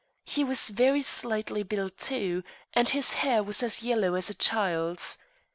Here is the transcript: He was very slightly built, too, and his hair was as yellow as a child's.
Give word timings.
He 0.25 0.43
was 0.43 0.69
very 0.69 1.03
slightly 1.03 1.61
built, 1.61 1.99
too, 1.99 2.43
and 2.73 2.89
his 2.89 3.13
hair 3.13 3.43
was 3.43 3.61
as 3.61 3.83
yellow 3.83 4.15
as 4.15 4.31
a 4.31 4.33
child's. 4.33 5.19